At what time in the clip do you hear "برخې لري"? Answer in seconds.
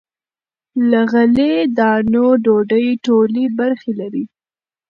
3.59-4.23